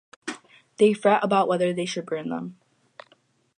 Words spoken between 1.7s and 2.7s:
they should burn them.